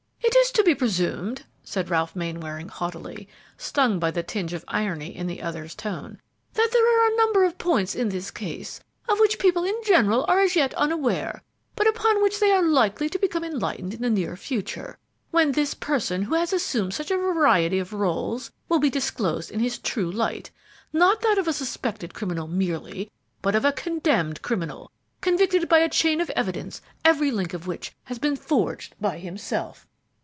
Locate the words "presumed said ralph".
0.75-2.15